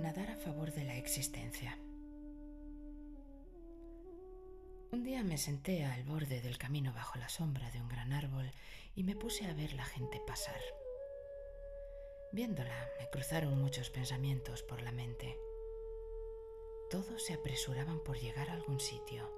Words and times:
Nadar 0.00 0.30
a 0.30 0.36
favor 0.36 0.72
de 0.72 0.84
la 0.84 0.96
existencia. 0.96 1.76
Un 4.92 5.04
día 5.04 5.22
me 5.22 5.36
senté 5.36 5.84
al 5.84 6.04
borde 6.04 6.40
del 6.40 6.56
camino 6.56 6.94
bajo 6.94 7.18
la 7.18 7.28
sombra 7.28 7.70
de 7.70 7.82
un 7.82 7.88
gran 7.88 8.14
árbol 8.14 8.50
y 8.94 9.04
me 9.04 9.14
puse 9.14 9.44
a 9.44 9.52
ver 9.52 9.74
la 9.74 9.84
gente 9.84 10.18
pasar. 10.26 10.60
Viéndola, 12.32 12.88
me 12.98 13.10
cruzaron 13.10 13.60
muchos 13.60 13.90
pensamientos 13.90 14.62
por 14.62 14.80
la 14.80 14.90
mente. 14.90 15.36
Todos 16.88 17.22
se 17.22 17.34
apresuraban 17.34 18.02
por 18.02 18.18
llegar 18.18 18.48
a 18.48 18.54
algún 18.54 18.80
sitio. 18.80 19.30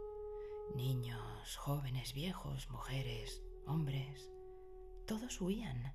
Niños, 0.76 1.56
jóvenes, 1.56 2.14
viejos, 2.14 2.70
mujeres, 2.70 3.42
hombres, 3.66 4.30
todos 5.06 5.40
huían. 5.40 5.92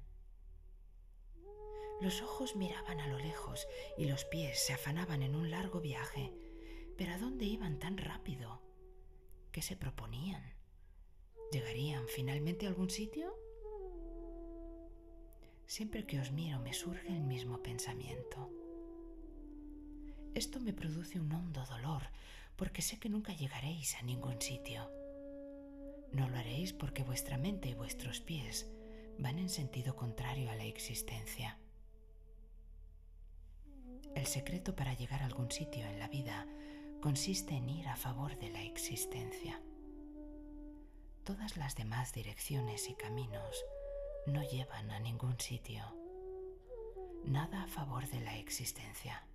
Los 1.99 2.21
ojos 2.21 2.55
miraban 2.55 2.99
a 2.99 3.07
lo 3.07 3.17
lejos 3.17 3.67
y 3.97 4.05
los 4.05 4.23
pies 4.25 4.59
se 4.59 4.73
afanaban 4.73 5.23
en 5.23 5.35
un 5.35 5.49
largo 5.49 5.81
viaje. 5.81 6.31
Pero 6.95 7.13
¿a 7.13 7.17
dónde 7.17 7.45
iban 7.45 7.79
tan 7.79 7.97
rápido? 7.97 8.61
¿Qué 9.51 9.61
se 9.63 9.75
proponían? 9.75 10.43
¿Llegarían 11.51 12.07
finalmente 12.07 12.65
a 12.65 12.69
algún 12.69 12.89
sitio? 12.91 13.35
Siempre 15.65 16.05
que 16.05 16.19
os 16.19 16.31
miro 16.31 16.59
me 16.59 16.73
surge 16.73 17.07
el 17.07 17.23
mismo 17.23 17.63
pensamiento. 17.63 18.51
Esto 20.35 20.59
me 20.59 20.73
produce 20.73 21.19
un 21.19 21.31
hondo 21.31 21.65
dolor 21.65 22.03
porque 22.57 22.83
sé 22.83 22.99
que 22.99 23.09
nunca 23.09 23.33
llegaréis 23.33 23.95
a 23.95 24.03
ningún 24.03 24.39
sitio. 24.39 24.91
No 26.11 26.29
lo 26.29 26.37
haréis 26.37 26.73
porque 26.73 27.03
vuestra 27.03 27.37
mente 27.37 27.69
y 27.69 27.73
vuestros 27.73 28.21
pies 28.21 28.69
van 29.17 29.39
en 29.39 29.49
sentido 29.49 29.95
contrario 29.95 30.51
a 30.51 30.55
la 30.55 30.65
existencia. 30.65 31.57
El 34.27 34.33
secreto 34.33 34.75
para 34.75 34.93
llegar 34.93 35.21
a 35.21 35.25
algún 35.25 35.49
sitio 35.49 35.85
en 35.85 35.99
la 35.99 36.09
vida 36.09 36.45
consiste 37.01 37.55
en 37.55 37.69
ir 37.69 37.87
a 37.87 37.95
favor 37.95 38.37
de 38.37 38.49
la 38.49 38.61
existencia. 38.61 39.61
Todas 41.23 41.55
las 41.55 41.75
demás 41.75 42.11
direcciones 42.11 42.89
y 42.89 42.95
caminos 42.95 43.63
no 44.25 44.43
llevan 44.43 44.91
a 44.91 44.99
ningún 44.99 45.39
sitio. 45.39 45.81
Nada 47.23 47.63
a 47.63 47.67
favor 47.67 48.05
de 48.09 48.19
la 48.19 48.37
existencia. 48.37 49.25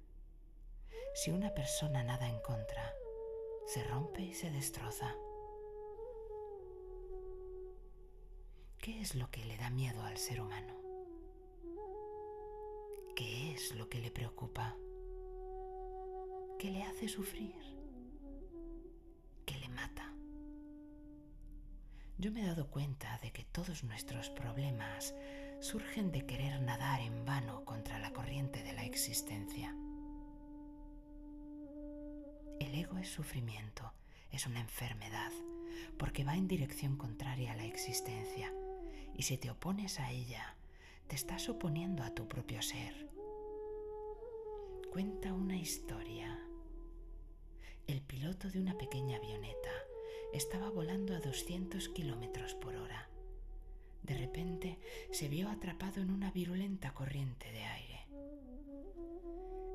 Si 1.15 1.31
una 1.31 1.55
persona 1.55 2.05
nada 2.05 2.29
en 2.29 2.39
contra, 2.41 2.93
se 3.65 3.83
rompe 3.85 4.21
y 4.21 4.35
se 4.35 4.51
destroza. 4.51 5.17
¿Qué 8.77 9.01
es 9.01 9.15
lo 9.15 9.31
que 9.31 9.43
le 9.47 9.57
da 9.57 9.71
miedo 9.71 10.03
al 10.03 10.19
ser 10.19 10.43
humano? 10.43 10.82
¿Qué 13.15 13.53
es 13.53 13.75
lo 13.75 13.91
que 13.91 13.99
le 13.99 14.11
preocupa? 14.11 14.75
¿Qué 16.59 16.71
le 16.71 16.83
hace 16.83 17.09
sufrir? 17.09 17.55
¿Qué 19.45 19.59
le 19.59 19.69
mata? 19.69 20.15
Yo 22.17 22.33
me 22.33 22.43
he 22.43 22.47
dado 22.47 22.71
cuenta 22.71 23.19
de 23.23 23.31
que 23.31 23.45
todos 23.45 23.85
nuestros 23.85 24.31
problemas 24.31 25.15
surgen 25.61 26.11
de 26.11 26.25
querer 26.25 26.63
nadar 26.63 27.01
en 27.01 27.27
vano 27.27 27.67
contra 27.67 27.99
la 27.99 28.13
corriente 28.13 28.63
de 28.63 28.73
la 28.73 28.85
existencia. 28.85 29.77
El 32.61 32.75
ego 32.75 32.97
es 32.97 33.09
sufrimiento, 33.09 33.93
es 34.31 34.47
una 34.47 34.61
enfermedad, 34.61 35.33
porque 35.99 36.25
va 36.25 36.37
en 36.37 36.49
dirección 36.49 36.97
contraria 36.97 37.53
a 37.53 37.57
la 37.57 37.67
existencia, 37.67 38.53
y 39.15 39.25
si 39.25 39.37
te 39.37 39.51
opones 39.51 40.01
a 40.01 40.11
ella, 40.11 40.57
te 41.07 41.17
estás 41.17 41.49
oponiendo 41.49 42.03
a 42.03 42.11
tu 42.15 42.27
propio 42.27 42.63
ser. 42.63 43.09
Cuenta 44.91 45.33
una 45.33 45.57
historia. 45.57 46.39
El 47.87 48.03
piloto 48.03 48.49
de 48.51 48.61
una 48.61 48.77
pequeña 48.77 49.19
avioneta 49.19 49.71
estaba 50.33 50.71
volando 50.71 51.15
a 51.15 51.21
200 51.21 51.89
kilómetros 51.91 52.55
por 52.55 52.75
hora. 52.77 53.09
De 54.03 54.17
repente 54.17 54.79
se 55.11 55.29
vio 55.29 55.49
atrapado 55.49 56.01
en 56.01 56.11
una 56.11 56.31
virulenta 56.31 56.93
corriente 56.93 57.53
de 57.53 57.65
aire. 57.65 58.07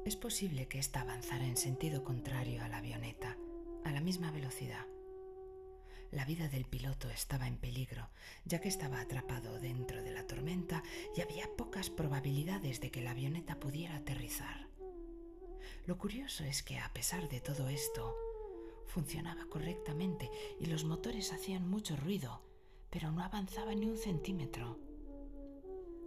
Es 0.06 0.16
posible 0.16 0.68
que 0.68 0.80
ésta 0.80 1.02
avanzara 1.02 1.46
en 1.46 1.58
sentido 1.58 2.04
contrario 2.04 2.64
a 2.64 2.70
la 2.70 2.78
avioneta, 2.78 3.38
a 3.84 3.92
la 3.92 4.02
misma 4.02 4.32
velocidad 4.32 4.86
la 6.12 6.26
vida 6.26 6.48
del 6.48 6.66
piloto 6.66 7.10
estaba 7.10 7.48
en 7.48 7.58
peligro, 7.58 8.10
ya 8.46 8.60
que 8.62 8.70
estaba 8.70 9.02
atrapado 9.02 9.60
dentro 9.60 10.02
de 10.02 10.12
la 10.12 10.26
tormenta 10.26 10.84
y 11.16 11.22
había 11.22 11.50
pocas 11.58 11.90
probabilidades 11.90 12.80
de 12.80 12.92
que 12.92 13.02
la 13.02 13.12
avioneta 13.12 13.60
pudiera 13.60 13.98
aterrizar. 13.98 14.68
Lo 15.86 15.98
curioso 15.98 16.44
es 16.44 16.64
que 16.64 16.80
a 16.80 16.92
pesar 16.94 17.30
de 17.30 17.42
todo 17.42 17.70
esto, 17.70 18.16
funcionaba 18.86 19.46
correctamente 19.50 20.30
y 20.60 20.66
los 20.66 20.86
motores 20.86 21.34
hacían 21.34 21.70
mucho 21.70 21.96
ruido, 21.96 22.42
pero 22.90 23.12
no 23.12 23.24
avanzaba 23.24 23.76
ni 23.76 23.86
un 23.86 23.98
centímetro. 23.98 24.80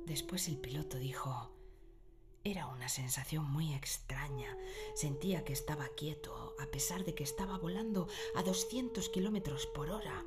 Después 0.07 0.49
el 0.49 0.59
piloto 0.59 0.99
dijo, 0.99 1.53
era 2.51 2.67
una 2.67 2.89
sensación 2.89 3.45
muy 3.51 3.75
extraña. 3.75 4.57
Sentía 4.95 5.45
que 5.45 5.53
estaba 5.53 5.89
quieto, 5.97 6.57
a 6.59 6.67
pesar 6.67 7.05
de 7.05 7.15
que 7.15 7.23
estaba 7.23 7.59
volando 7.59 8.09
a 8.35 8.43
200 8.43 9.09
kilómetros 9.11 9.67
por 9.67 9.91
hora. 9.91 10.25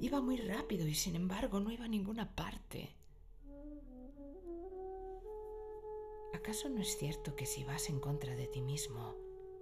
Iba 0.00 0.20
muy 0.20 0.36
rápido 0.36 0.86
y 0.86 0.94
sin 0.94 1.14
embargo 1.14 1.60
no 1.60 1.70
iba 1.70 1.84
a 1.84 1.88
ninguna 1.88 2.34
parte. 2.34 2.96
¿Acaso 6.34 6.68
no 6.68 6.80
es 6.80 6.96
cierto 6.96 7.36
que 7.36 7.46
si 7.46 7.64
vas 7.64 7.88
en 7.88 8.00
contra 8.00 8.34
de 8.34 8.46
ti 8.46 8.62
mismo, 8.62 9.16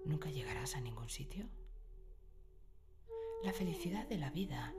nunca 0.04 0.30
llegarás 0.30 0.76
a 0.76 0.80
ningún 0.80 1.10
sitio? 1.10 1.48
La 3.42 3.52
felicidad 3.52 4.06
de 4.06 4.18
la 4.18 4.30
vida 4.30 4.74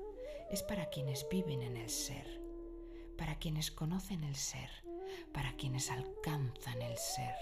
es 0.49 0.63
para 0.63 0.89
quienes 0.89 1.27
viven 1.29 1.61
en 1.61 1.77
el 1.77 1.89
ser, 1.89 2.41
para 3.17 3.37
quienes 3.37 3.71
conocen 3.71 4.23
el 4.23 4.35
ser 4.35 4.88
para 5.33 5.55
quienes 5.55 5.91
alcanzan 5.91 6.81
el 6.81 6.97
ser. 6.97 7.35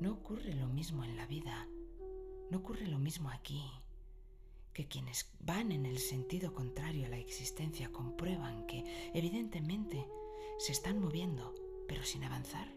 No 0.00 0.12
ocurre 0.12 0.54
lo 0.54 0.68
mismo 0.68 1.04
en 1.04 1.16
la 1.16 1.26
vida, 1.26 1.68
no 2.50 2.58
ocurre 2.58 2.86
lo 2.86 2.98
mismo 2.98 3.30
aquí, 3.30 3.62
que 4.72 4.88
quienes 4.88 5.30
van 5.40 5.72
en 5.72 5.86
el 5.86 5.98
sentido 5.98 6.52
contrario 6.52 7.06
a 7.06 7.08
la 7.08 7.18
existencia 7.18 7.92
comprueban 7.92 8.66
que, 8.66 8.84
evidentemente, 9.14 10.06
se 10.58 10.72
están 10.72 10.98
moviendo, 10.98 11.54
pero 11.88 12.02
sin 12.02 12.24
avanzar. 12.24 12.68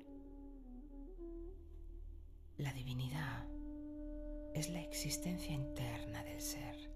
La 2.57 2.71
divinidad 2.73 3.47
es 4.53 4.69
la 4.69 4.81
existencia 4.81 5.53
interna 5.53 6.23
del 6.23 6.41
ser. 6.41 6.91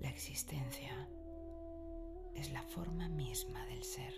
La 0.00 0.10
existencia 0.10 1.08
es 2.34 2.52
la 2.52 2.62
forma 2.62 3.08
misma 3.08 3.64
del 3.66 3.82
ser. 3.82 4.14